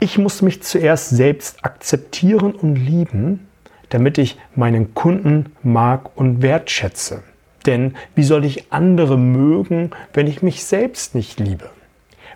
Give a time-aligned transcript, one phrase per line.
[0.00, 3.48] Ich muss mich zuerst selbst akzeptieren und lieben,
[3.88, 7.24] damit ich meinen Kunden mag und wertschätze.
[7.66, 11.70] Denn wie soll ich andere mögen, wenn ich mich selbst nicht liebe?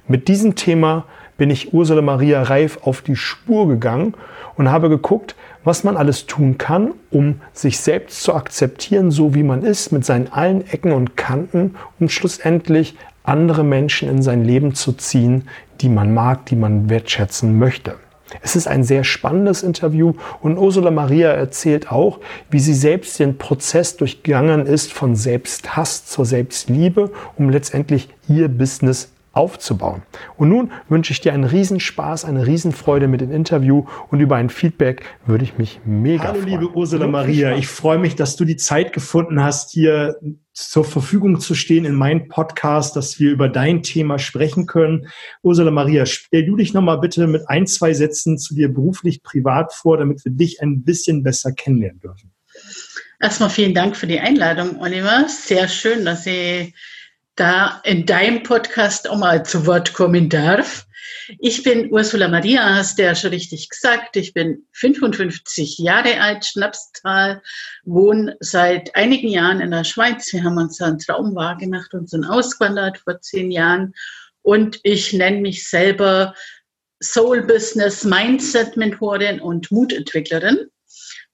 [0.09, 1.05] Mit diesem Thema
[1.37, 4.15] bin ich Ursula Maria Reif auf die Spur gegangen
[4.57, 9.45] und habe geguckt, was man alles tun kann, um sich selbst zu akzeptieren, so wie
[9.45, 14.75] man ist, mit seinen allen Ecken und Kanten, um schlussendlich andere Menschen in sein Leben
[14.75, 15.49] zu ziehen,
[15.83, 17.97] die man mag, die man wertschätzen möchte.
[18.41, 22.21] Es ist ein sehr spannendes Interview und Ursula Maria erzählt auch,
[22.51, 29.12] wie sie selbst den Prozess durchgegangen ist von Selbsthass zur Selbstliebe, um letztendlich ihr Business
[29.33, 30.03] aufzubauen.
[30.37, 34.51] Und nun wünsche ich dir einen Riesenspaß, eine Riesenfreude mit dem Interview und über ein
[34.51, 36.53] Feedback würde ich mich mega Hallo, freuen.
[36.53, 40.17] Hallo liebe Ursula Maria, ich freue mich, dass du die Zeit gefunden hast, hier
[40.53, 45.09] zur Verfügung zu stehen in meinem Podcast, dass wir über dein Thema sprechen können.
[45.43, 49.73] Ursula Maria, stell du dich nochmal bitte mit ein, zwei Sätzen zu dir beruflich, privat
[49.73, 52.33] vor, damit wir dich ein bisschen besser kennenlernen dürfen.
[53.19, 55.27] Erstmal vielen Dank für die Einladung, Oliver.
[55.29, 56.75] Sehr schön, dass ich
[57.37, 60.87] da in deinem Podcast auch mal zu Wort kommen darf.
[61.39, 64.17] Ich bin Ursula Maria, hast du ja schon richtig gesagt.
[64.17, 67.43] Ich bin 55 Jahre alt, Schnapstal,
[67.85, 70.33] wohne seit einigen Jahren in der Schweiz.
[70.33, 73.95] Wir haben uns einen Traum wahrgemacht und sind ausgewandert vor zehn Jahren.
[74.43, 76.35] Und ich nenne mich selber
[77.03, 80.69] Soul Business Mindset Mentorin und Mutentwicklerin.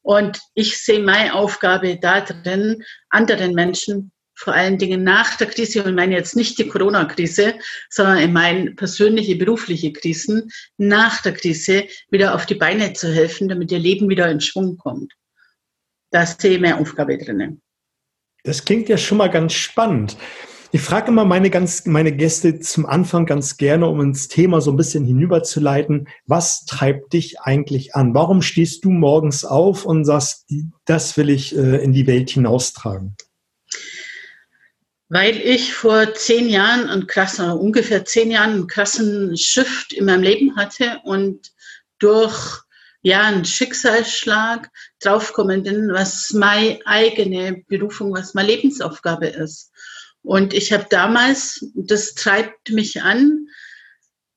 [0.03, 5.91] Und ich sehe meine Aufgabe darin, anderen Menschen vor allen Dingen nach der Krise, und
[5.91, 7.55] ich meine jetzt nicht die Corona-Krise,
[7.91, 13.49] sondern ich meine persönliche, berufliche Krisen, nach der Krise wieder auf die Beine zu helfen,
[13.49, 15.13] damit ihr Leben wieder in Schwung kommt.
[16.13, 17.61] Da sehe ich mehr Aufgabe drinnen.
[18.45, 20.17] Das klingt ja schon mal ganz spannend.
[20.71, 24.71] Ich frage immer meine, ganz, meine Gäste zum Anfang ganz gerne, um ins Thema so
[24.71, 26.09] ein bisschen hinüberzuleiten.
[26.27, 28.15] Was treibt dich eigentlich an?
[28.15, 30.47] Warum stehst du morgens auf und sagst,
[30.85, 33.17] das will ich äh, in die Welt hinaustragen?
[35.09, 40.23] Weil ich vor zehn Jahren einen krassen, ungefähr zehn Jahren einen krassen Shift in meinem
[40.23, 41.51] Leben hatte und
[41.99, 42.63] durch
[43.01, 44.69] ja, einen Schicksalsschlag
[45.01, 49.71] draufgekommen bin, was meine eigene Berufung, was meine Lebensaufgabe ist.
[50.23, 53.47] Und ich habe damals, das treibt mich an,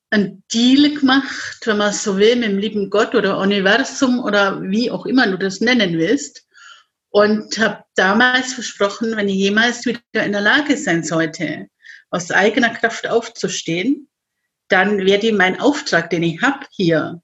[0.10, 4.92] einen Deal gemacht, wenn man so will, mit dem lieben Gott oder Universum oder wie
[4.92, 6.46] auch immer du das nennen willst
[7.12, 11.68] und habe damals versprochen, wenn ich jemals wieder in der Lage sein sollte,
[12.10, 14.10] aus eigener Kraft aufzustehen,
[14.70, 17.22] dann werde ich meinen Auftrag, den ich habe hier,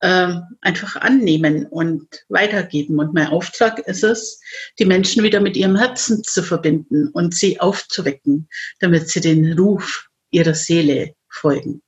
[0.00, 2.98] äh, einfach annehmen und weitergeben.
[2.98, 4.40] Und mein Auftrag ist es,
[4.80, 8.48] die Menschen wieder mit ihrem Herzen zu verbinden und sie aufzuwecken,
[8.80, 11.82] damit sie den Ruf ihrer Seele folgen.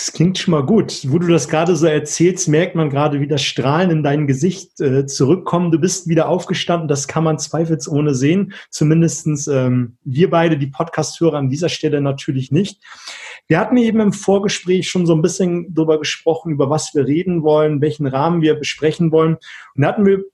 [0.00, 1.02] Das klingt schon mal gut.
[1.08, 4.80] Wo du das gerade so erzählst, merkt man gerade, wie das Strahlen in dein Gesicht
[4.80, 5.74] äh, zurückkommt.
[5.74, 8.54] Du bist wieder aufgestanden, das kann man zweifelsohne sehen.
[8.70, 12.82] Zumindestens ähm, wir beide, die Podcast-Hörer an dieser Stelle natürlich nicht.
[13.46, 17.42] Wir hatten eben im Vorgespräch schon so ein bisschen darüber gesprochen, über was wir reden
[17.42, 19.34] wollen, welchen Rahmen wir besprechen wollen.
[19.74, 20.24] Und da hatten wir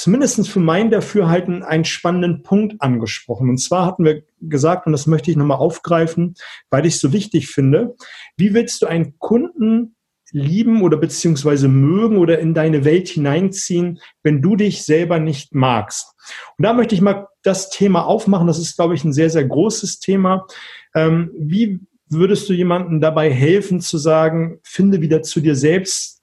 [0.00, 3.48] zumindest für mein Dafürhalten einen spannenden Punkt angesprochen.
[3.50, 6.34] Und zwar hatten wir gesagt, und das möchte ich nochmal aufgreifen,
[6.70, 7.96] weil ich es so wichtig finde,
[8.36, 9.96] wie willst du einen Kunden
[10.32, 16.14] lieben oder beziehungsweise mögen oder in deine Welt hineinziehen, wenn du dich selber nicht magst?
[16.56, 18.46] Und da möchte ich mal das Thema aufmachen.
[18.46, 20.46] Das ist, glaube ich, ein sehr, sehr großes Thema.
[20.94, 26.22] Ähm, wie würdest du jemandem dabei helfen zu sagen, finde wieder zu dir selbst,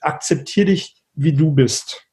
[0.00, 2.06] akzeptiere dich, wie du bist?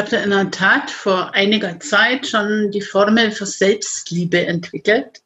[0.00, 5.20] Ich habe in der Tat vor einiger Zeit schon die Formel für Selbstliebe entwickelt.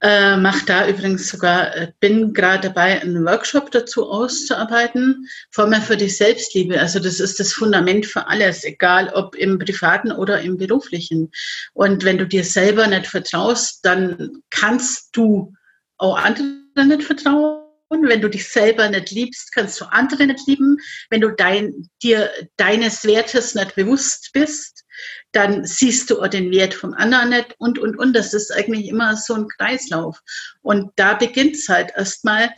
[0.00, 5.28] Äh, mache da übrigens sogar, äh, bin gerade dabei, einen Workshop dazu auszuarbeiten.
[5.52, 6.80] Formel für die Selbstliebe.
[6.80, 11.30] Also das ist das Fundament für alles, egal ob im privaten oder im beruflichen.
[11.72, 15.54] Und wenn du dir selber nicht vertraust, dann kannst du
[15.98, 17.61] auch anderen nicht vertrauen
[18.00, 20.78] wenn du dich selber nicht liebst, kannst du andere nicht lieben.
[21.10, 24.84] Wenn du dein, dir deines Wertes nicht bewusst bist,
[25.32, 28.14] dann siehst du auch den Wert vom anderen nicht und, und, und.
[28.14, 30.20] Das ist eigentlich immer so ein Kreislauf.
[30.62, 32.50] Und da beginnt es halt erstmal,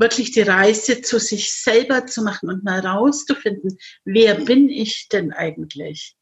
[0.00, 5.32] wirklich die Reise zu sich selber zu machen und mal rauszufinden, wer bin ich denn
[5.32, 6.16] eigentlich?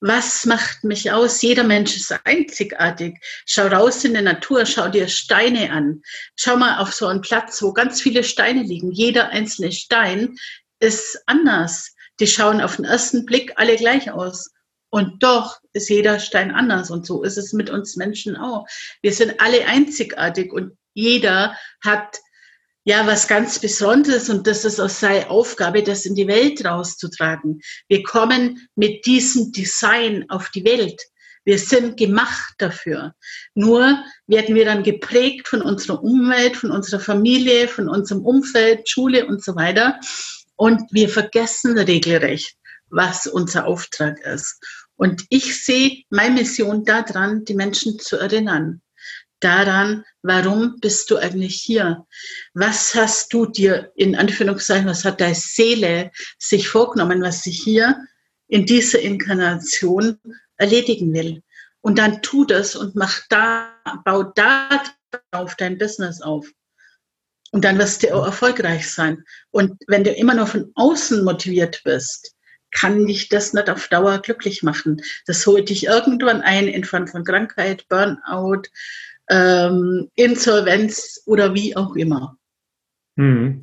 [0.00, 1.42] Was macht mich aus?
[1.42, 3.18] Jeder Mensch ist einzigartig.
[3.46, 6.02] Schau raus in die Natur, schau dir Steine an.
[6.36, 8.92] Schau mal auf so einen Platz, wo ganz viele Steine liegen.
[8.92, 10.36] Jeder einzelne Stein
[10.78, 11.94] ist anders.
[12.20, 14.50] Die schauen auf den ersten Blick alle gleich aus.
[14.90, 16.90] Und doch ist jeder Stein anders.
[16.90, 18.66] Und so ist es mit uns Menschen auch.
[19.02, 22.18] Wir sind alle einzigartig und jeder hat
[22.88, 27.60] ja was ganz Besonderes und das ist auch seine Aufgabe, das in die Welt rauszutragen.
[27.86, 30.98] Wir kommen mit diesem Design auf die Welt.
[31.44, 33.12] Wir sind gemacht dafür.
[33.54, 39.26] Nur werden wir dann geprägt von unserer Umwelt, von unserer Familie, von unserem Umfeld, Schule
[39.26, 40.00] und so weiter.
[40.56, 42.56] Und wir vergessen regelrecht,
[42.88, 44.64] was unser Auftrag ist.
[44.96, 48.80] Und ich sehe meine Mission daran, die Menschen zu erinnern.
[49.40, 52.06] Daran, warum bist du eigentlich hier?
[52.54, 57.96] Was hast du dir in Anführungszeichen, was hat deine Seele sich vorgenommen, was sie hier
[58.48, 60.18] in dieser Inkarnation
[60.56, 61.42] erledigen will?
[61.80, 63.72] Und dann tu das und mach da,
[64.04, 64.82] bau da
[65.30, 66.48] auf dein Business auf.
[67.52, 69.24] Und dann wirst du auch erfolgreich sein.
[69.50, 72.34] Und wenn du immer nur von außen motiviert bist,
[72.70, 75.00] kann dich das nicht auf Dauer glücklich machen.
[75.26, 78.64] Das holt dich irgendwann ein in Form von Krankheit, Burnout,
[79.30, 82.36] ähm, Insolvenz oder wie auch immer.
[83.16, 83.62] Hm.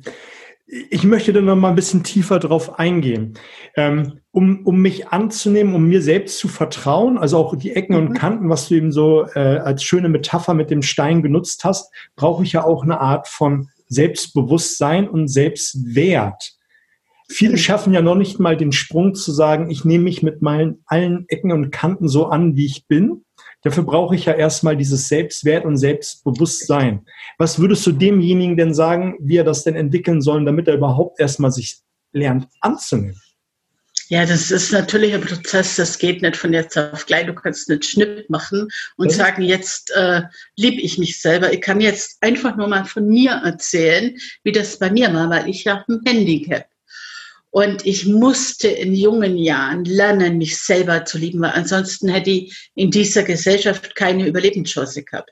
[0.66, 3.38] Ich möchte da noch mal ein bisschen tiefer drauf eingehen.
[3.76, 8.08] Ähm, um, um mich anzunehmen, um mir selbst zu vertrauen, also auch die Ecken mhm.
[8.08, 11.92] und Kanten, was du eben so äh, als schöne Metapher mit dem Stein genutzt hast,
[12.16, 16.56] brauche ich ja auch eine Art von Selbstbewusstsein und Selbstwert.
[17.28, 20.82] Viele schaffen ja noch nicht mal den Sprung zu sagen, ich nehme mich mit meinen
[20.86, 23.24] allen Ecken und Kanten so an, wie ich bin.
[23.66, 27.04] Dafür brauche ich ja erstmal dieses Selbstwert und Selbstbewusstsein.
[27.36, 31.18] Was würdest du demjenigen denn sagen, wie er das denn entwickeln soll, damit er überhaupt
[31.18, 31.78] erstmal sich
[32.12, 33.20] lernt anzunehmen?
[34.08, 37.26] Ja, das ist natürlich ein Prozess, das geht nicht von jetzt auf gleich.
[37.26, 38.68] Du kannst nicht Schnitt machen
[38.98, 39.16] und ja.
[39.16, 40.22] sagen, jetzt äh,
[40.54, 41.52] liebe ich mich selber.
[41.52, 45.48] Ich kann jetzt einfach nur mal von mir erzählen, wie das bei mir war, weil
[45.48, 46.66] ich ja ein Handicap.
[47.56, 52.70] Und ich musste in jungen Jahren lernen, mich selber zu lieben, weil ansonsten hätte ich
[52.74, 55.30] in dieser Gesellschaft keine Überlebenschance gehabt.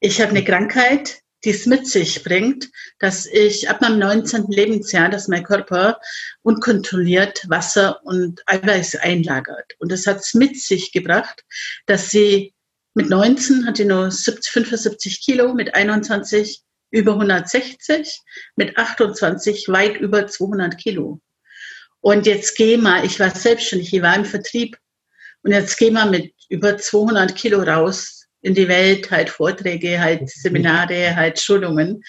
[0.00, 2.68] Ich habe eine Krankheit, die es mit sich bringt,
[2.98, 4.46] dass ich ab meinem 19.
[4.48, 6.00] Lebensjahr, dass mein Körper
[6.42, 9.76] unkontrolliert Wasser und Eiweiß einlagert.
[9.78, 11.44] Und das hat es mit sich gebracht,
[11.86, 12.54] dass sie
[12.94, 18.20] mit 19 hatte nur 70, 75 Kilo, mit 21 über 160,
[18.56, 21.20] mit 28 weit über 200 Kilo.
[22.00, 24.78] Und jetzt geh mal, ich war selbstständig, ich war im Vertrieb
[25.42, 30.28] und jetzt geh mal mit über 200 Kilo raus in die Welt, halt Vorträge, halt
[30.28, 32.02] Seminare, halt Schulungen.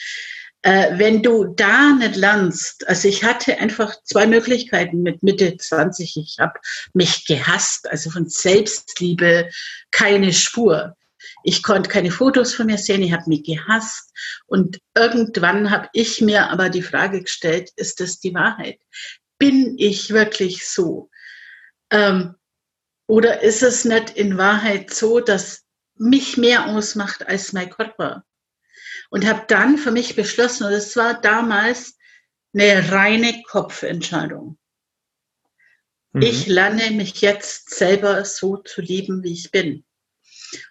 [0.63, 6.17] Äh, wenn du da nicht lernst, also ich hatte einfach zwei Möglichkeiten mit Mitte 20.
[6.17, 6.59] Ich habe
[6.93, 9.49] mich gehasst, also von Selbstliebe
[9.89, 10.95] keine Spur.
[11.43, 14.13] Ich konnte keine Fotos von mir sehen, ich habe mich gehasst.
[14.47, 18.79] Und irgendwann habe ich mir aber die Frage gestellt, ist das die Wahrheit?
[19.37, 21.09] Bin ich wirklich so?
[21.89, 22.35] Ähm,
[23.07, 25.63] oder ist es nicht in Wahrheit so, dass
[25.95, 28.23] mich mehr ausmacht als mein Körper?
[29.09, 31.97] Und habe dann für mich beschlossen, und es war damals
[32.53, 34.57] eine reine Kopfentscheidung.
[36.13, 36.21] Mhm.
[36.21, 39.83] Ich lerne mich jetzt selber so zu lieben, wie ich bin.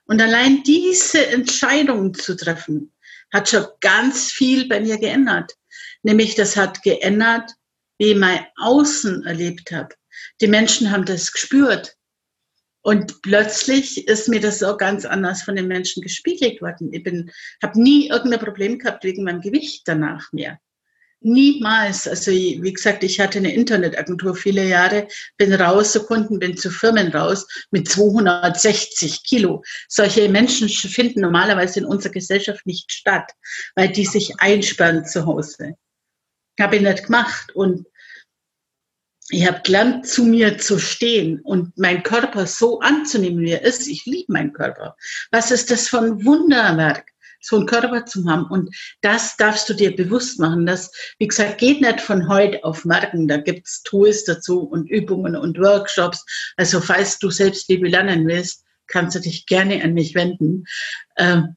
[0.04, 2.92] Und allein diese Entscheidung zu treffen,
[3.32, 5.52] hat schon ganz viel bei mir geändert.
[6.02, 7.50] Nämlich das hat geändert,
[7.98, 9.94] wie ich mein Außen erlebt habe.
[10.40, 11.96] Die Menschen haben das gespürt.
[12.82, 16.92] Und plötzlich ist mir das auch ganz anders von den Menschen gespiegelt worden.
[16.92, 17.06] Ich
[17.62, 20.58] habe nie irgendein Problem gehabt wegen meinem Gewicht danach mehr.
[21.22, 22.08] Niemals.
[22.08, 26.70] Also wie gesagt, ich hatte eine Internetagentur viele Jahre, bin raus zu Kunden, bin zu
[26.70, 29.62] Firmen raus mit 260 Kilo.
[29.88, 33.32] Solche Menschen finden normalerweise in unserer Gesellschaft nicht statt,
[33.74, 35.74] weil die sich einsperren zu Hause.
[36.58, 37.86] Habe ich nicht gemacht und
[39.32, 43.86] ich habe gelernt, zu mir zu stehen und meinen Körper so anzunehmen, wie er ist.
[43.86, 44.96] Ich liebe meinen Körper.
[45.30, 47.12] Was ist das für ein Wunderwerk?
[47.40, 48.44] So einen Körper zu haben.
[48.46, 50.66] Und das darfst du dir bewusst machen.
[50.66, 53.28] Das, wie gesagt, geht nicht von heute auf morgen.
[53.28, 56.24] Da gibt's Tools dazu und Übungen und Workshops.
[56.56, 60.64] Also falls du Selbstliebe lernen willst, kannst du dich gerne an mich wenden.
[61.16, 61.56] Ähm,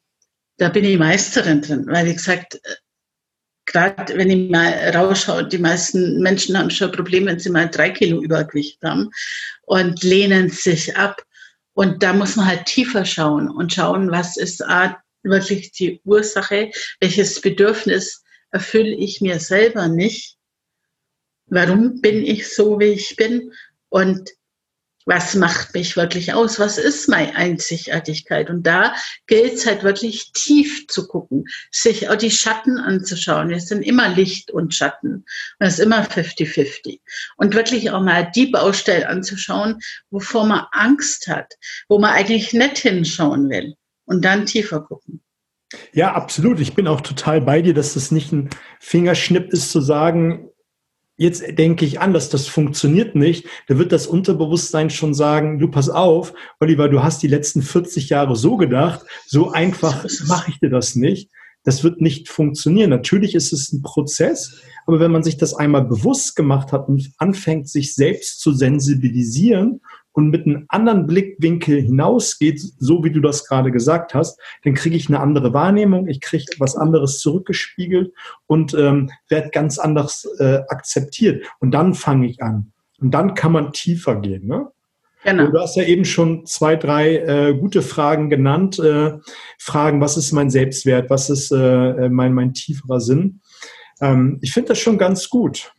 [0.57, 2.75] da bin ich Meisterin drin, weil wie gesagt, äh,
[3.65, 7.89] gerade wenn ich mal rausschaue, die meisten Menschen haben schon Probleme, wenn sie mal drei
[7.89, 9.09] Kilo Übergewicht haben
[9.63, 11.21] und lehnen sich ab.
[11.73, 14.63] Und da muss man halt tiefer schauen und schauen, was ist
[15.23, 20.37] Wirklich die Ursache, welches Bedürfnis erfülle ich mir selber nicht,
[21.47, 23.51] warum bin ich so, wie ich bin
[23.89, 24.29] und
[25.05, 28.49] was macht mich wirklich aus, was ist meine Einzigartigkeit.
[28.49, 28.95] Und da
[29.27, 33.51] gilt es halt wirklich tief zu gucken, sich auch die Schatten anzuschauen.
[33.51, 35.25] Es sind immer Licht und Schatten
[35.59, 37.01] und es ist immer 50-50.
[37.35, 41.53] Und wirklich auch mal die Baustelle anzuschauen, wovor man Angst hat,
[41.89, 45.21] wo man eigentlich nicht hinschauen will und dann tiefer gucken.
[45.91, 46.59] Ja, absolut.
[46.59, 50.49] Ich bin auch total bei dir, dass das nicht ein Fingerschnipp ist zu sagen,
[51.17, 53.45] jetzt denke ich anders, das funktioniert nicht.
[53.67, 58.09] Da wird das Unterbewusstsein schon sagen, du pass auf, Oliver, du hast die letzten 40
[58.09, 61.29] Jahre so gedacht, so einfach mache ich dir das nicht.
[61.63, 62.89] Das wird nicht funktionieren.
[62.89, 67.13] Natürlich ist es ein Prozess, aber wenn man sich das einmal bewusst gemacht hat und
[67.17, 69.79] anfängt, sich selbst zu sensibilisieren
[70.13, 74.95] und mit einem anderen Blickwinkel hinausgeht, so wie du das gerade gesagt hast, dann kriege
[74.95, 78.13] ich eine andere Wahrnehmung, ich kriege was anderes zurückgespiegelt
[78.47, 81.45] und ähm, werde ganz anders äh, akzeptiert.
[81.59, 82.71] Und dann fange ich an.
[82.99, 84.47] Und dann kann man tiefer gehen.
[84.47, 84.67] Ne?
[85.23, 85.47] Genau.
[85.47, 88.79] Du hast ja eben schon zwei, drei äh, gute Fragen genannt.
[88.79, 89.17] Äh,
[89.57, 93.41] Fragen, was ist mein Selbstwert, was ist äh, mein, mein tieferer Sinn?
[94.01, 95.73] Ähm, ich finde das schon ganz gut.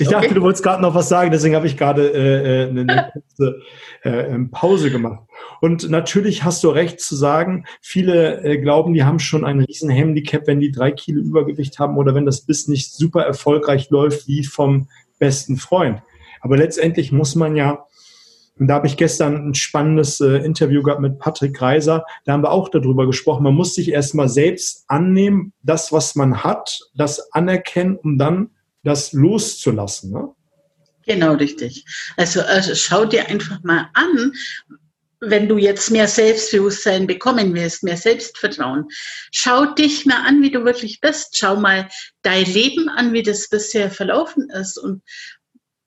[0.00, 0.16] Ich okay.
[0.16, 3.10] dachte, du wolltest gerade noch was sagen, deswegen habe ich gerade äh, äh eine, eine
[3.12, 3.60] kurze
[4.02, 5.20] äh, ähm, Pause gemacht.
[5.60, 9.90] Und natürlich hast du recht zu sagen, viele äh, glauben, die haben schon ein riesen
[9.90, 14.26] Handicap, wenn die drei Kilo Übergewicht haben oder wenn das Biss nicht super erfolgreich läuft
[14.26, 14.88] wie vom
[15.18, 16.02] besten Freund.
[16.40, 17.84] Aber letztendlich muss man ja,
[18.58, 22.42] und da habe ich gestern ein spannendes äh, Interview gehabt mit Patrick Reiser, da haben
[22.42, 27.32] wir auch darüber gesprochen, man muss sich erstmal selbst annehmen, das, was man hat, das
[27.32, 28.50] anerkennen, um dann
[28.82, 30.12] das loszulassen.
[30.12, 30.28] Ne?
[31.06, 31.84] Genau, richtig.
[32.16, 34.32] Also, also schau dir einfach mal an,
[35.20, 38.86] wenn du jetzt mehr Selbstbewusstsein bekommen willst, mehr Selbstvertrauen,
[39.30, 41.36] schau dich mal an, wie du wirklich bist.
[41.36, 41.88] Schau mal
[42.22, 45.02] dein Leben an, wie das bisher verlaufen ist und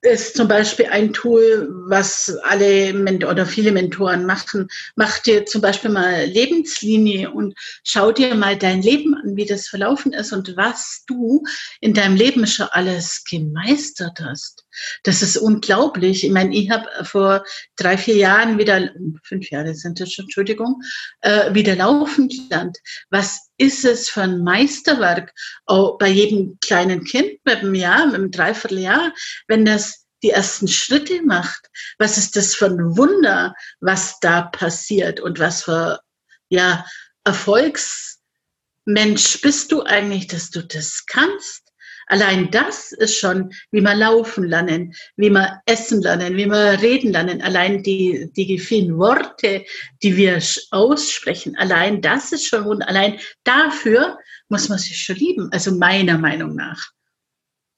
[0.04, 2.94] ist zum Beispiel ein Tool, was alle
[3.28, 4.68] oder viele Mentoren machen.
[4.96, 9.68] Mach dir zum Beispiel mal Lebenslinie und schau dir mal dein Leben an, wie das
[9.68, 11.42] verlaufen ist und was du
[11.80, 14.63] in deinem Leben schon alles gemeistert hast.
[15.02, 16.24] Das ist unglaublich.
[16.24, 17.44] Ich meine, ich habe vor
[17.76, 18.90] drei, vier Jahren wieder,
[19.22, 20.82] fünf Jahre sind das schon, Entschuldigung,
[21.20, 22.78] äh, wieder laufen gelernt.
[23.10, 25.32] Was ist es für ein Meisterwerk,
[25.66, 29.12] auch bei jedem kleinen Kind mit einem Jahr, mit einem Dreivierteljahr,
[29.46, 31.70] wenn das die ersten Schritte macht.
[31.98, 36.00] Was ist das für ein Wunder, was da passiert und was für
[36.48, 36.86] ja,
[37.24, 41.63] Erfolgsmensch bist du eigentlich, dass du das kannst?
[42.06, 47.12] Allein das ist schon, wie wir laufen lernen, wie wir essen lernen, wie wir reden
[47.12, 47.42] lernen.
[47.42, 49.64] Allein die, die vielen Worte,
[50.02, 54.18] die wir aussprechen, allein das ist schon, und allein dafür
[54.48, 55.48] muss man sich schon lieben.
[55.52, 56.90] Also meiner Meinung nach.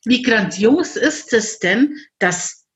[0.04, 2.66] Wie grandios ist es denn, dass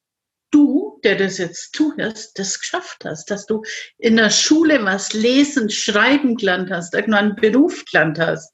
[0.51, 3.63] du, der das jetzt zuhörst, das geschafft hast, dass du
[3.99, 8.53] in der Schule was lesen, schreiben gelernt hast, irgendwann einen Beruf gelernt hast,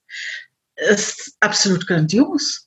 [0.76, 2.65] ist absolut grandios.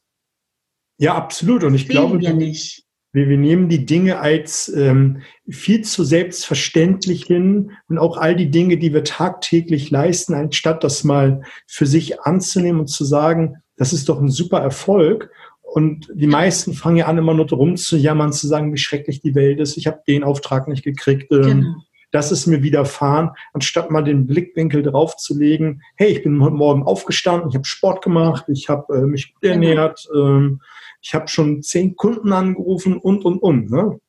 [1.00, 1.64] Ja, absolut.
[1.64, 2.84] Und ich Sehen glaube, wir, nicht.
[3.14, 8.52] Wir, wir nehmen die Dinge als ähm, viel zu selbstverständlich hin und auch all die
[8.52, 13.94] Dinge, die wir tagtäglich leisten, anstatt das mal für sich anzunehmen und zu sagen, das
[13.94, 15.32] ist doch ein super Erfolg.
[15.62, 19.22] Und die meisten fangen ja an, immer nur drum zu jammern, zu sagen, wie schrecklich
[19.22, 19.78] die Welt ist.
[19.78, 21.32] Ich habe den Auftrag nicht gekriegt.
[21.32, 21.76] Ähm, genau.
[22.12, 26.56] Das ist mir widerfahren, anstatt mal den Blickwinkel drauf zu legen, hey, ich bin heute
[26.56, 30.62] Morgen aufgestanden, ich habe Sport gemacht, ich habe äh, mich gut ernährt, ähm,
[31.02, 33.72] ich habe schon zehn Kunden angerufen und, und, und.
[33.72, 34.00] Ne?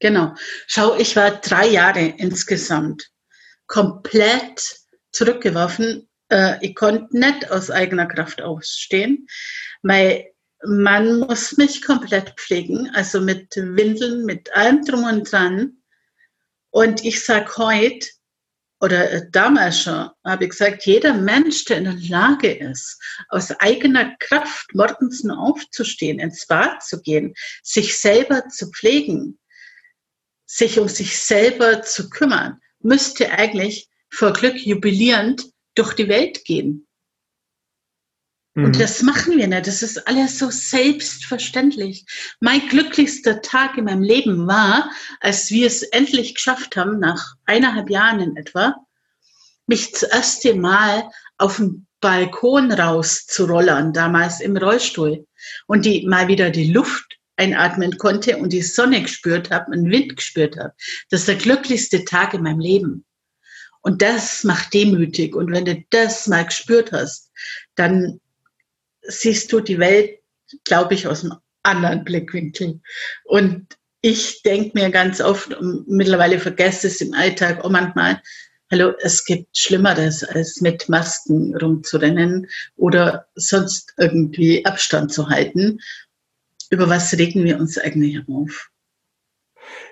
[0.00, 0.34] Genau.
[0.66, 3.10] Schau, ich war drei Jahre insgesamt
[3.66, 4.80] komplett
[5.12, 6.08] zurückgeworfen.
[6.30, 9.26] Äh, ich konnte nicht aus eigener Kraft ausstehen.
[9.82, 10.24] Mein
[10.64, 15.78] Mann muss mich komplett pflegen, also mit Windeln, mit allem drum und dran.
[16.78, 18.06] Und ich sage heute,
[18.80, 23.50] oder äh, damals schon, habe ich gesagt, jeder Mensch, der in der Lage ist, aus
[23.58, 29.40] eigener Kraft morgens nur aufzustehen, ins Bad zu gehen, sich selber zu pflegen,
[30.46, 36.86] sich um sich selber zu kümmern, müsste eigentlich vor Glück jubilierend durch die Welt gehen.
[38.58, 38.78] Und mhm.
[38.80, 39.68] das machen wir nicht.
[39.68, 42.04] Das ist alles so selbstverständlich.
[42.40, 47.88] Mein glücklichster Tag in meinem Leben war, als wir es endlich geschafft haben, nach eineinhalb
[47.88, 48.74] Jahren in etwa,
[49.68, 55.24] mich das erste Mal auf den Balkon rauszurollern, damals im Rollstuhl,
[55.68, 60.16] und die mal wieder die Luft einatmen konnte und die Sonne gespürt habe, einen Wind
[60.16, 60.74] gespürt habe.
[61.10, 63.04] Das ist der glücklichste Tag in meinem Leben.
[63.82, 65.36] Und das macht demütig.
[65.36, 67.30] Und wenn du das mal gespürt hast,
[67.76, 68.20] dann
[69.02, 70.18] siehst du die Welt,
[70.64, 72.80] glaube ich, aus einem anderen Blickwinkel.
[73.24, 73.66] Und
[74.00, 78.22] ich denke mir ganz oft, und mittlerweile vergesse es im Alltag auch manchmal,
[78.70, 85.80] hallo, es gibt Schlimmeres, als mit Masken rumzurennen oder sonst irgendwie Abstand zu halten.
[86.70, 88.70] Über was regen wir uns eigentlich auf?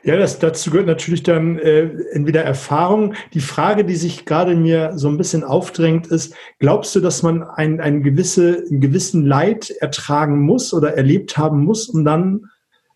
[0.07, 3.15] Ja, das, dazu gehört natürlich dann äh, entweder Erfahrung.
[3.35, 7.43] Die Frage, die sich gerade mir so ein bisschen aufdrängt, ist, glaubst du, dass man
[7.43, 12.45] ein, ein gewisse, einen gewissen Leid ertragen muss oder erlebt haben muss, um dann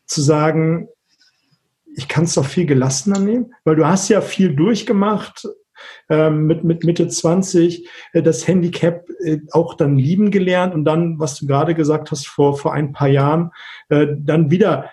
[0.06, 0.86] zu sagen,
[1.96, 3.54] ich kann es doch viel gelassener nehmen?
[3.64, 5.48] Weil du hast ja viel durchgemacht,
[6.08, 11.18] ähm, mit, mit Mitte 20 äh, das Handicap äh, auch dann lieben gelernt und dann,
[11.18, 13.50] was du gerade gesagt hast, vor, vor ein paar Jahren,
[13.88, 14.90] äh, dann wieder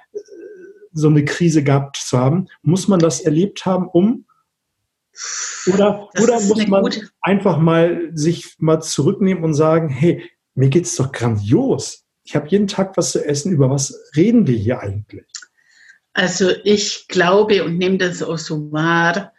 [0.98, 2.48] so eine Krise gehabt zu haben.
[2.62, 4.26] Muss man das erlebt haben, um
[5.68, 7.10] oder, oder muss man gute...
[7.22, 12.06] einfach mal sich mal zurücknehmen und sagen, hey, mir geht's doch grandios.
[12.24, 13.52] Ich habe jeden Tag was zu essen.
[13.52, 15.26] Über was reden wir hier eigentlich?
[16.14, 19.34] Also ich glaube und nehme das auch so wahr,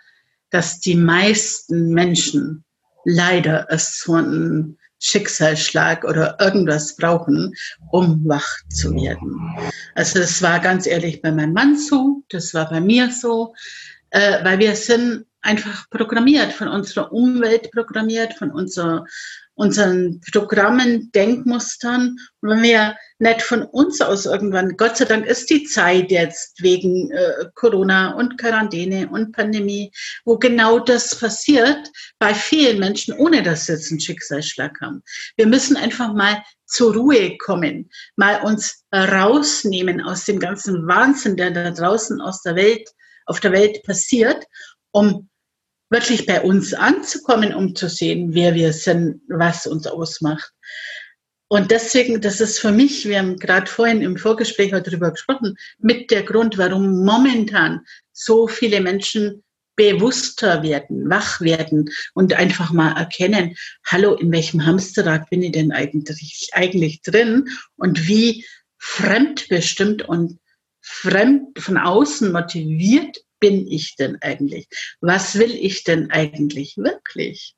[0.50, 2.64] dass die meisten Menschen
[3.04, 7.54] leider so einen Schicksalsschlag oder irgendwas brauchen,
[7.90, 9.40] um wach zu werden.
[9.94, 13.54] Also das war ganz ehrlich bei meinem Mann so, das war bei mir so,
[14.10, 19.04] äh, weil wir sind einfach programmiert, von unserer Umwelt programmiert, von unserer
[19.58, 22.16] unseren Programmen, Denkmustern.
[22.40, 26.62] Und wenn wir nicht von uns aus irgendwann, Gott sei Dank ist die Zeit jetzt
[26.62, 29.90] wegen äh, Corona und Quarantäne und Pandemie,
[30.24, 31.90] wo genau das passiert
[32.20, 35.02] bei vielen Menschen, ohne dass sie jetzt einen Schicksalsschlag haben.
[35.36, 41.50] Wir müssen einfach mal zur Ruhe kommen, mal uns rausnehmen aus dem ganzen Wahnsinn, der
[41.50, 42.88] da draußen aus der Welt,
[43.26, 44.44] auf der Welt passiert,
[44.92, 45.28] um
[45.90, 50.52] wirklich bei uns anzukommen, um zu sehen, wer wir sind, was uns ausmacht.
[51.50, 56.10] Und deswegen, das ist für mich, wir haben gerade vorhin im Vorgespräch darüber gesprochen, mit
[56.10, 57.80] der Grund, warum momentan
[58.12, 59.42] so viele Menschen
[59.74, 65.72] bewusster werden, wach werden und einfach mal erkennen, hallo, in welchem Hamsterrad bin ich denn
[65.72, 68.44] eigentlich, eigentlich drin und wie
[68.76, 70.38] fremdbestimmt und
[70.80, 74.68] fremd von außen motiviert bin ich denn eigentlich?
[75.00, 77.54] Was will ich denn eigentlich wirklich?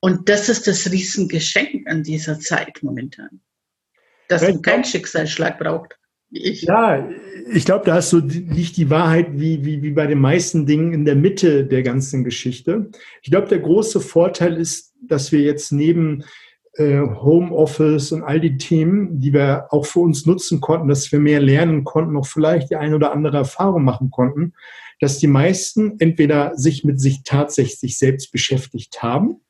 [0.00, 3.40] Und das ist das Riesengeschenk an dieser Zeit momentan.
[4.28, 5.96] Dass man keinen Schicksalsschlag braucht.
[6.32, 6.62] Ich.
[6.62, 7.08] Ja,
[7.52, 10.92] ich glaube, da hast du nicht die Wahrheit wie, wie, wie bei den meisten Dingen
[10.92, 12.90] in der Mitte der ganzen Geschichte.
[13.22, 16.24] Ich glaube, der große Vorteil ist, dass wir jetzt neben
[16.78, 21.40] Homeoffice und all die Themen, die wir auch für uns nutzen konnten, dass wir mehr
[21.40, 24.52] lernen konnten, auch vielleicht die eine oder andere Erfahrung machen konnten,
[25.00, 29.40] dass die meisten entweder sich mit sich tatsächlich selbst beschäftigt haben,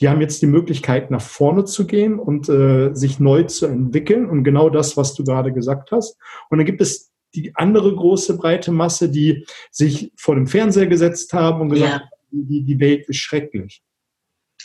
[0.00, 4.28] die haben jetzt die Möglichkeit, nach vorne zu gehen und äh, sich neu zu entwickeln,
[4.28, 6.16] um genau das, was du gerade gesagt hast.
[6.50, 11.32] Und dann gibt es die andere große breite Masse, die sich vor dem Fernseher gesetzt
[11.32, 12.08] haben und gesagt ja.
[12.30, 13.82] die, die Welt ist schrecklich.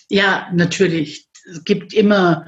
[0.09, 1.26] Ja, natürlich
[1.63, 2.45] gibt immer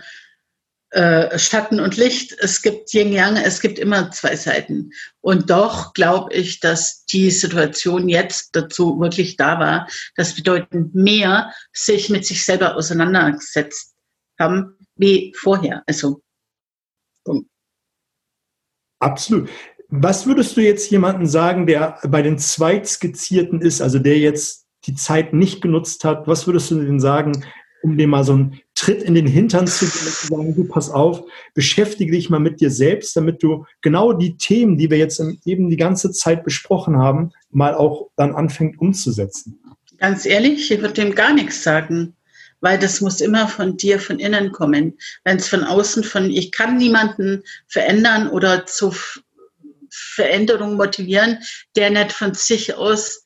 [0.91, 4.91] äh, Schatten und Licht, es gibt Yin Yang, es gibt immer zwei Seiten.
[5.21, 11.53] Und doch glaube ich, dass die Situation jetzt dazu wirklich da war, dass bedeutend mehr
[11.73, 13.93] sich mit sich selber auseinandergesetzt
[14.39, 15.83] haben wie vorher.
[15.85, 16.23] Also,
[17.23, 17.47] Punkt.
[18.99, 19.49] Absolut.
[19.89, 24.95] Was würdest du jetzt jemandem sagen, der bei den Zweitskizzierten ist, also der jetzt die
[24.95, 27.45] Zeit nicht genutzt hat, was würdest du denn sagen,
[27.81, 30.63] um dem mal so einen Tritt in den Hintern zu geben und zu sagen, du
[30.63, 34.97] pass auf, beschäftige dich mal mit dir selbst, damit du genau die Themen, die wir
[34.97, 39.59] jetzt eben die ganze Zeit besprochen haben, mal auch dann anfängt umzusetzen.
[39.97, 42.15] Ganz ehrlich, ich würde dem gar nichts sagen,
[42.61, 44.97] weil das muss immer von dir, von innen kommen.
[45.25, 48.93] Wenn es von außen von, ich kann niemanden verändern oder zu
[49.89, 51.39] Veränderung motivieren,
[51.75, 53.25] der nicht von sich aus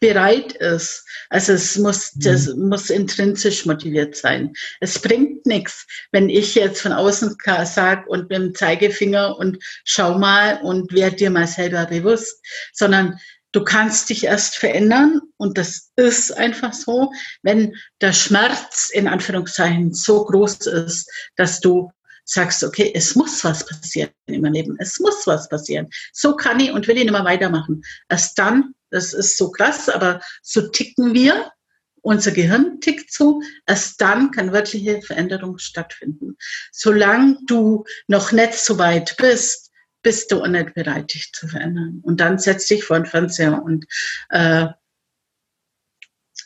[0.00, 1.04] bereit ist.
[1.28, 2.68] Also es muss, das mhm.
[2.68, 4.52] muss intrinsisch motiviert sein.
[4.80, 10.18] Es bringt nichts, wenn ich jetzt von außen sage und mit dem Zeigefinger und schau
[10.18, 12.40] mal und werd dir mal selber bewusst,
[12.72, 13.18] sondern
[13.52, 19.92] du kannst dich erst verändern und das ist einfach so, wenn der Schmerz in Anführungszeichen
[19.92, 21.90] so groß ist, dass du
[22.24, 25.88] sagst, okay, es muss was passieren in meinem Leben, es muss was passieren.
[26.12, 27.82] So kann ich und will ich nicht mehr weitermachen.
[28.08, 31.50] Erst dann das ist so krass, aber so ticken wir.
[32.02, 33.40] Unser Gehirn tickt so.
[33.66, 36.36] Erst dann kann wirkliche Veränderung stattfinden.
[36.72, 39.70] Solange du noch nicht so weit bist,
[40.02, 42.00] bist du nicht bereit, dich zu verändern.
[42.02, 43.86] Und dann setz dich vor den Fernseher und
[44.30, 44.66] äh,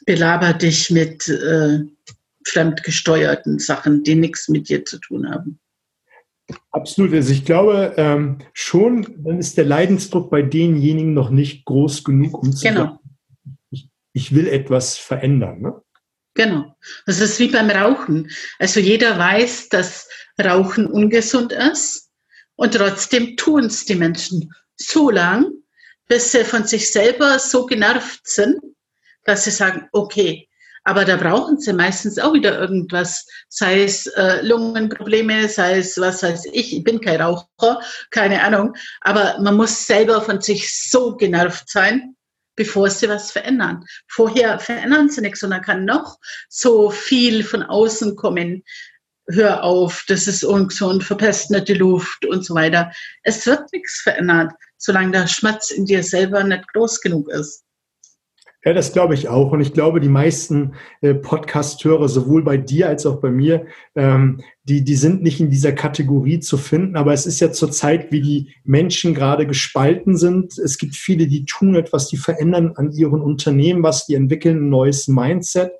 [0.05, 1.81] belaber dich mit äh,
[2.47, 5.59] fremdgesteuerten Sachen, die nichts mit dir zu tun haben.
[6.71, 7.13] Absolut.
[7.13, 12.43] Also ich glaube ähm, schon, dann ist der Leidensdruck bei denjenigen noch nicht groß genug,
[12.43, 12.81] um zu genau.
[12.81, 12.99] sagen,
[13.71, 15.61] ich, ich will etwas verändern.
[15.61, 15.83] Ne?
[16.35, 16.77] Genau.
[17.07, 18.31] Das ist wie beim Rauchen.
[18.59, 20.09] Also jeder weiß, dass
[20.43, 22.11] Rauchen ungesund ist
[22.55, 25.51] und trotzdem tun es die Menschen so lang,
[26.09, 28.59] bis sie von sich selber so genervt sind,
[29.25, 30.49] dass sie sagen, okay,
[30.87, 36.22] aber da brauchen sie meistens auch wieder irgendwas, sei es äh, Lungenprobleme, sei es was
[36.22, 37.81] weiß ich, ich bin kein Raucher,
[38.12, 42.14] keine Ahnung, aber man muss selber von sich so genervt sein,
[42.55, 43.85] bevor sie was verändern.
[44.07, 46.18] Vorher verändern sie nichts und dann kann noch
[46.49, 48.62] so viel von außen kommen.
[49.29, 52.92] Hör auf, das ist ungesund, verpest nicht die Luft und so weiter.
[53.25, 57.65] Es wird nichts verändert, solange der Schmerz in dir selber nicht groß genug ist.
[58.66, 59.52] Ja, das glaube ich auch.
[59.52, 64.40] Und ich glaube, die meisten äh, Podcast-Hörer, sowohl bei dir als auch bei mir, ähm,
[64.64, 66.96] die, die sind nicht in dieser Kategorie zu finden.
[66.96, 70.59] Aber es ist ja zur Zeit, wie die Menschen gerade gespalten sind.
[70.59, 74.68] Es gibt viele, die tun etwas, die verändern an ihren Unternehmen was, die entwickeln ein
[74.68, 75.70] neues Mindset.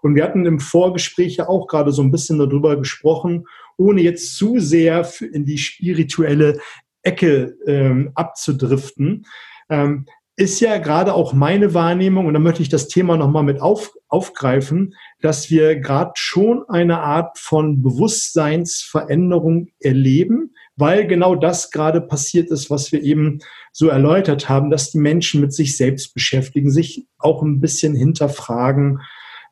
[0.00, 4.36] Und wir hatten im Vorgespräch ja auch gerade so ein bisschen darüber gesprochen, ohne jetzt
[4.36, 6.58] zu sehr in die spirituelle
[7.04, 9.26] Ecke ähm, abzudriften.
[9.70, 13.60] Ähm, ist ja gerade auch meine Wahrnehmung, und da möchte ich das Thema nochmal mit
[13.60, 22.00] auf, aufgreifen, dass wir gerade schon eine Art von Bewusstseinsveränderung erleben, weil genau das gerade
[22.00, 23.40] passiert ist, was wir eben
[23.72, 29.00] so erläutert haben, dass die Menschen mit sich selbst beschäftigen, sich auch ein bisschen hinterfragen.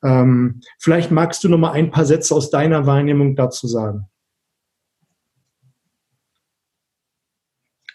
[0.03, 4.07] Ähm, vielleicht magst du noch mal ein paar Sätze aus deiner Wahrnehmung dazu sagen.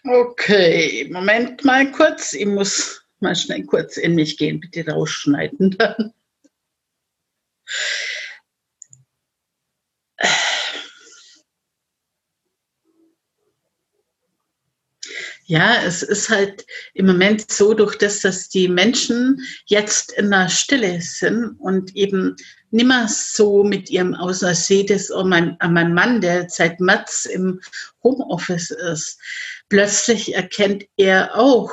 [0.08, 2.32] Okay, Moment mal kurz.
[2.32, 4.60] Ich muss mal schnell kurz in mich gehen.
[4.60, 6.12] Bitte rausschneiden dann.
[15.48, 20.48] Ja, es ist halt im Moment so, durch das, dass die Menschen jetzt in der
[20.48, 22.34] Stille sind und eben
[22.72, 27.26] nimmer so mit ihrem Außer sehe das an meinem, an meinem Mann, der seit März
[27.26, 27.60] im
[28.02, 29.20] Homeoffice ist.
[29.68, 31.70] Plötzlich erkennt er auch,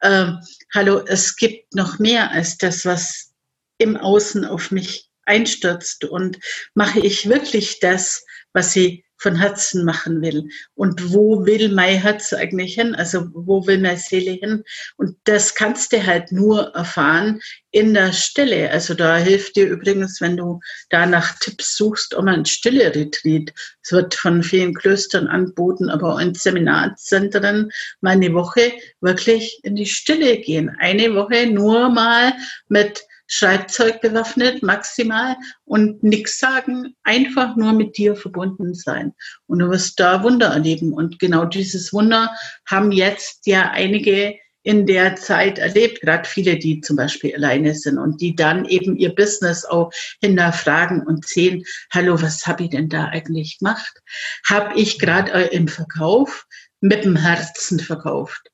[0.00, 0.32] äh,
[0.74, 3.32] hallo, es gibt noch mehr als das, was
[3.78, 6.04] im Außen auf mich einstürzt.
[6.04, 6.38] Und
[6.74, 10.48] mache ich wirklich das, was sie von Herzen machen will.
[10.74, 12.94] Und wo will mein Herz eigentlich hin?
[12.94, 14.64] Also wo will meine Seele hin?
[14.96, 18.70] Und das kannst du halt nur erfahren in der Stille.
[18.70, 23.52] Also da hilft dir übrigens, wenn du da nach Tipps suchst, um ein stille Retreat.
[23.82, 29.86] Es wird von vielen Klöstern angeboten, aber in Seminarzentren mal eine Woche wirklich in die
[29.86, 30.76] Stille gehen.
[30.80, 32.34] Eine Woche nur mal
[32.68, 39.14] mit Schreibzeug bewaffnet, maximal, und nichts sagen, einfach nur mit dir verbunden sein.
[39.46, 40.92] Und du wirst da Wunder erleben.
[40.92, 42.30] Und genau dieses Wunder
[42.66, 47.98] haben jetzt ja einige in der Zeit erlebt, gerade viele, die zum Beispiel alleine sind
[47.98, 52.88] und die dann eben ihr Business auch hinterfragen und sehen, hallo, was habe ich denn
[52.88, 54.00] da eigentlich gemacht?
[54.46, 56.46] Habe ich gerade äh, im Verkauf
[56.80, 58.50] mit dem Herzen verkauft?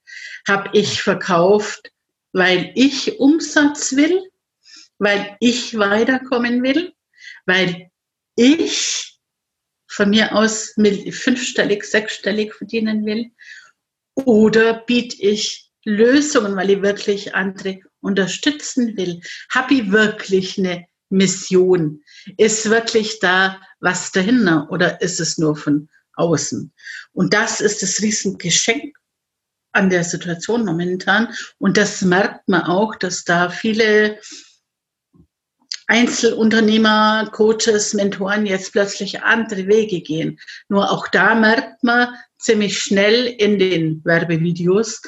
[0.47, 1.91] Habe ich verkauft,
[2.33, 4.28] weil ich Umsatz will?
[4.99, 6.93] Weil ich weiterkommen will,
[7.47, 7.91] weil
[8.37, 9.19] ich
[9.87, 10.75] von mir aus
[11.11, 13.31] fünfstellig, sechsstellig verdienen will?
[14.15, 19.21] Oder biete ich Lösungen, weil ich wirklich andere unterstützen will?
[19.51, 22.03] Habe ich wirklich eine Mission?
[22.37, 26.73] Ist wirklich da was dahinter oder ist es nur von außen?
[27.13, 28.97] Und das ist das Riesengeschenk
[29.73, 31.33] an der Situation momentan.
[31.59, 34.19] Und das merkt man auch, dass da viele
[35.89, 40.39] Einzelunternehmer, Coaches, Mentoren jetzt plötzlich andere Wege gehen.
[40.69, 45.03] Nur auch da merkt man ziemlich schnell in den Werbevideos,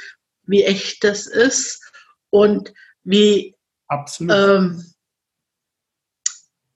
[0.47, 1.83] wie echt das ist
[2.31, 2.73] und
[3.05, 3.55] wie
[3.91, 4.33] Absolut.
[4.33, 4.85] Ähm,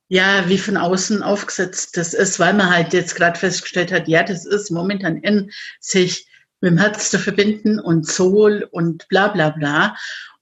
[0.08, 4.22] ja, wie von außen aufgesetzt das ist, weil man halt jetzt gerade festgestellt hat, ja,
[4.22, 6.28] das ist momentan in sich
[6.60, 9.96] mit dem Herz zu verbinden und Soul und bla bla bla.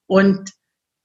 [0.06, 0.52] Und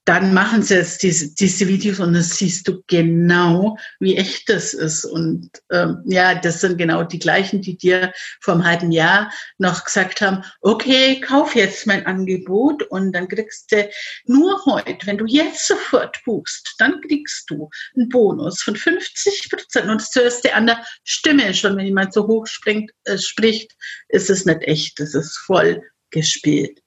[0.08, 4.74] dann machen sie jetzt diese, diese Videos und dann siehst du genau, wie echt das
[4.74, 5.04] ist.
[5.04, 9.84] Und ähm, ja, das sind genau die gleichen, die dir vor einem halben Jahr noch
[9.84, 13.90] gesagt haben, okay, kauf jetzt mein Angebot und dann kriegst du
[14.24, 19.90] nur heute, wenn du jetzt sofort buchst, dann kriegst du einen Bonus von 50 Prozent.
[19.90, 23.74] Und das hörst du an der Stimme schon, wenn jemand so hoch springt, äh, spricht,
[24.08, 26.80] ist es nicht echt, das ist voll gespielt.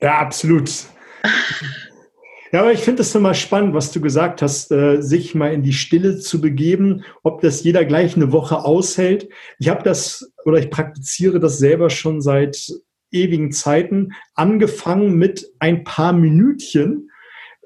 [0.00, 0.72] Ja, absolut.
[2.56, 5.62] Ja, aber ich finde es immer spannend, was du gesagt hast, äh, sich mal in
[5.62, 9.28] die Stille zu begeben, ob das jeder gleich eine Woche aushält.
[9.58, 12.72] Ich habe das oder ich praktiziere das selber schon seit
[13.10, 17.10] ewigen Zeiten, angefangen mit ein paar Minütchen.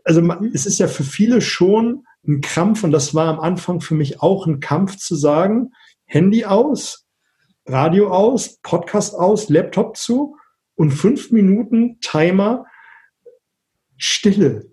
[0.02, 3.94] Also es ist ja für viele schon ein Krampf und das war am Anfang für
[3.94, 5.70] mich auch ein Kampf zu sagen,
[6.04, 7.06] Handy aus,
[7.64, 10.36] Radio aus, Podcast aus, Laptop zu
[10.74, 12.66] und fünf Minuten Timer
[13.96, 14.69] Stille.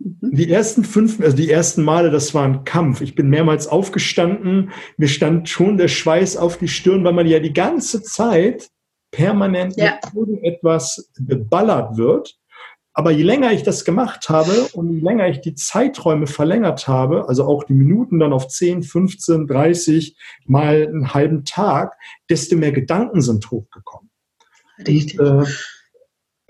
[0.00, 0.30] Mhm.
[0.32, 3.00] Die ersten fünf, also die ersten Male, das war ein Kampf.
[3.00, 4.70] Ich bin mehrmals aufgestanden.
[4.96, 8.70] Mir stand schon der Schweiß auf die Stirn, weil man ja die ganze Zeit
[9.10, 9.98] permanent ja.
[10.04, 12.36] mit irgendetwas geballert wird.
[12.92, 17.28] Aber je länger ich das gemacht habe und je länger ich die Zeiträume verlängert habe,
[17.28, 21.96] also auch die Minuten dann auf 10, 15, 30 mal einen halben Tag,
[22.28, 24.10] desto mehr Gedanken sind hochgekommen.
[24.78, 25.20] Richtig.
[25.20, 25.46] Und, äh,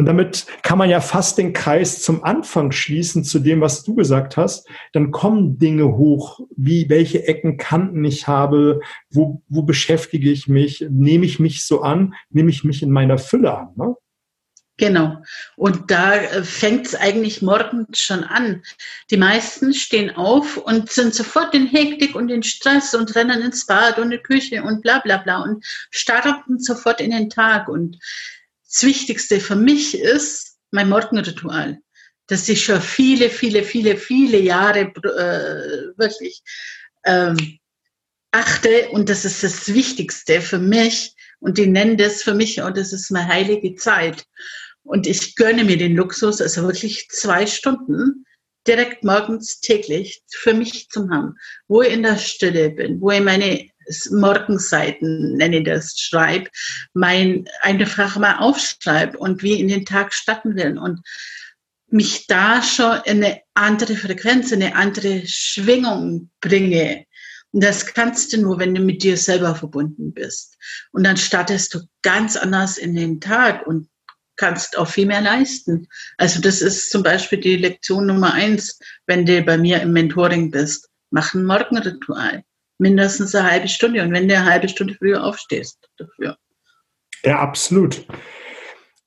[0.00, 3.94] und damit kann man ja fast den Kreis zum Anfang schließen, zu dem, was du
[3.94, 4.66] gesagt hast.
[4.94, 10.86] Dann kommen Dinge hoch, wie welche Ecken, Kanten ich habe, wo, wo beschäftige ich mich,
[10.88, 13.74] nehme ich mich so an, nehme ich mich in meiner Fülle an.
[13.76, 13.94] Ne?
[14.78, 15.22] Genau.
[15.56, 18.62] Und da äh, fängt es eigentlich morgens schon an.
[19.10, 23.66] Die meisten stehen auf und sind sofort in Hektik und in Stress und rennen ins
[23.66, 27.68] Bad und in die Küche und bla bla bla und starten sofort in den Tag.
[27.68, 27.98] Und
[28.70, 31.78] das Wichtigste für mich ist mein Morgenritual,
[32.28, 36.42] das ich schon viele, viele, viele, viele Jahre äh, wirklich
[37.04, 37.58] ähm,
[38.30, 38.88] achte.
[38.90, 41.14] Und das ist das Wichtigste für mich.
[41.40, 44.24] Und die nennen das für mich, und das ist meine heilige Zeit.
[44.82, 48.24] Und ich gönne mir den Luxus, also wirklich zwei Stunden
[48.66, 51.34] direkt morgens täglich für mich zu haben,
[51.66, 53.69] wo ich in der Stille bin, wo ich meine
[54.10, 56.50] Morgenseiten, nenne ich das, schreibe,
[56.94, 61.00] mein, einfach mal aufschreibe und wie in den Tag starten will und
[61.88, 67.04] mich da schon in eine andere Frequenz, in eine andere Schwingung bringe.
[67.52, 70.56] Und das kannst du nur, wenn du mit dir selber verbunden bist.
[70.92, 73.88] Und dann startest du ganz anders in den Tag und
[74.36, 75.86] kannst auch viel mehr leisten.
[76.16, 80.50] Also das ist zum Beispiel die Lektion Nummer eins, wenn du bei mir im Mentoring
[80.50, 80.88] bist.
[81.10, 82.44] Mach ein Morgenritual.
[82.80, 84.02] Mindestens eine halbe Stunde.
[84.02, 86.38] Und wenn du eine halbe Stunde früher aufstehst dafür.
[87.22, 88.06] Ja, absolut.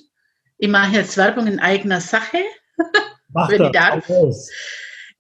[0.57, 2.39] ich mache jetzt Werbung in eigener Sache,
[3.29, 4.11] Mach wenn ich darf.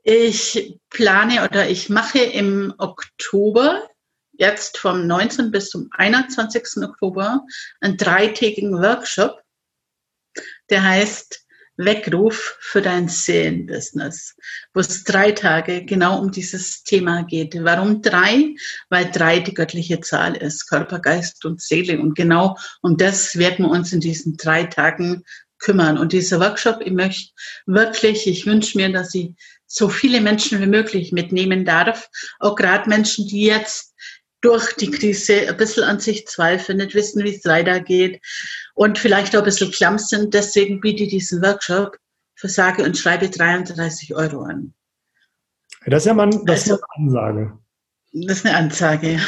[0.02, 3.86] Ich plane oder ich mache im Oktober
[4.32, 5.50] jetzt vom 19.
[5.50, 6.82] bis zum 21.
[6.82, 7.42] Oktober
[7.82, 9.42] einen dreitägigen Workshop,
[10.70, 11.43] der heißt
[11.76, 14.36] Weckruf für dein Seelenbusiness,
[14.72, 17.56] wo es drei Tage genau um dieses Thema geht.
[17.62, 18.54] Warum drei?
[18.90, 22.00] Weil drei die göttliche Zahl ist, Körper, Geist und Seele.
[22.00, 25.24] Und genau um das werden wir uns in diesen drei Tagen
[25.58, 25.98] kümmern.
[25.98, 27.32] Und dieser Workshop, ich möchte
[27.66, 29.30] wirklich, ich wünsche mir, dass ich
[29.66, 32.08] so viele Menschen wie möglich mitnehmen darf.
[32.38, 33.93] Auch gerade Menschen, die jetzt
[34.44, 38.20] durch die Krise ein bisschen an sich zweifeln, nicht wissen, wie es weitergeht
[38.74, 40.34] und vielleicht auch ein bisschen klamm sind.
[40.34, 41.96] Deswegen biete ich diesen Workshop
[42.34, 44.74] für sage und schreibe 33 Euro an.
[45.86, 47.58] Das ist ja mal, das also, ist eine Ansage.
[48.12, 49.20] Das ist eine Ansage.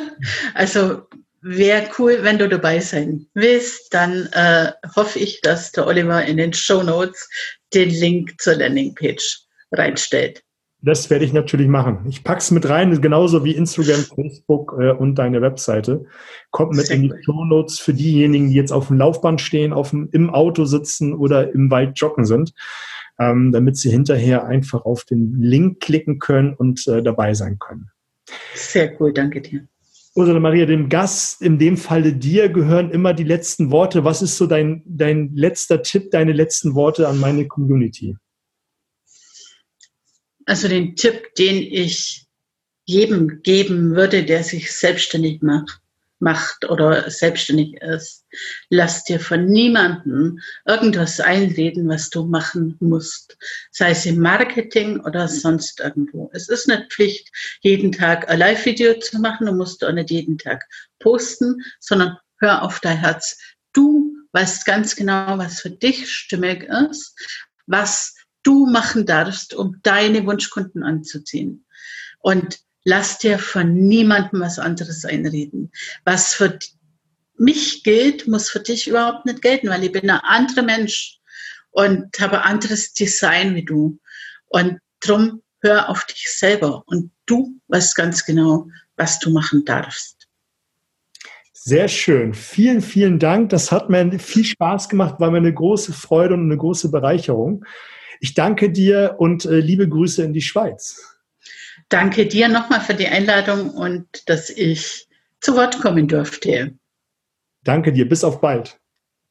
[0.54, 1.06] also
[1.40, 6.36] wäre cool, wenn du dabei sein willst, dann äh, hoffe ich, dass der Oliver in
[6.36, 7.28] den Show Notes
[7.72, 10.42] den Link zur Landingpage reinstellt.
[10.80, 12.06] Das werde ich natürlich machen.
[12.08, 16.04] Ich pack's mit rein, genauso wie Instagram, Facebook äh, und deine Webseite.
[16.50, 19.90] Kommt mit in die Show Notes für diejenigen, die jetzt auf dem Laufband stehen, auf
[19.90, 22.52] dem, im Auto sitzen oder im Wald joggen sind,
[23.18, 27.90] ähm, damit sie hinterher einfach auf den Link klicken können und äh, dabei sein können.
[28.54, 29.66] Sehr cool, danke dir.
[30.14, 34.04] Ursula Maria, dem Gast, in dem Falle dir, gehören immer die letzten Worte.
[34.04, 38.16] Was ist so dein, dein letzter Tipp, deine letzten Worte an meine Community?
[40.48, 42.24] Also den Tipp, den ich
[42.86, 45.82] jedem geben würde, der sich selbstständig macht,
[46.20, 48.24] macht oder selbstständig ist.
[48.70, 53.36] Lass dir von niemandem irgendwas einreden, was du machen musst.
[53.72, 56.30] Sei es im Marketing oder sonst irgendwo.
[56.32, 57.28] Es ist nicht Pflicht,
[57.60, 59.48] jeden Tag ein Live-Video zu machen.
[59.48, 60.64] Du musst auch nicht jeden Tag
[60.98, 63.38] posten, sondern hör auf dein Herz.
[63.74, 67.14] Du weißt ganz genau, was für dich stimmig ist,
[67.66, 68.14] was
[68.48, 71.66] du machen darfst, um deine Wunschkunden anzuziehen.
[72.20, 75.70] Und lass dir von niemandem was anderes einreden.
[76.04, 76.58] Was für
[77.36, 81.18] mich gilt, muss für dich überhaupt nicht gelten, weil ich bin ein anderer Mensch
[81.70, 84.00] und habe ein anderes Design wie du.
[84.46, 90.26] Und drum hör auf dich selber und du weißt ganz genau, was du machen darfst.
[91.52, 92.32] Sehr schön.
[92.32, 93.50] Vielen, vielen Dank.
[93.50, 97.66] Das hat mir viel Spaß gemacht, war mir eine große Freude und eine große Bereicherung.
[98.20, 101.18] Ich danke dir und äh, liebe Grüße in die Schweiz.
[101.88, 105.08] Danke dir nochmal für die Einladung und dass ich
[105.40, 106.74] zu Wort kommen durfte.
[107.64, 108.08] Danke dir.
[108.08, 108.78] Bis auf bald.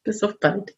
[0.04, 0.76] Bis auf bald.